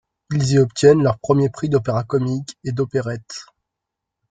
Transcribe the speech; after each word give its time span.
Ils 0.31 0.53
y 0.53 0.57
obtiennent 0.57 1.03
leurs 1.03 1.19
premiers 1.19 1.51
prix 1.51 1.69
d'opéra 1.69 2.03
comique 2.03 2.57
et 2.63 2.71
d'opérette. 2.71 3.45